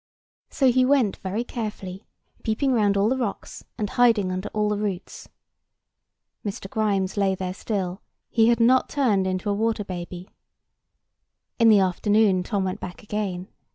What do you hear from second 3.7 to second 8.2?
and hiding under all the roots. Mr. Grimes lay there still;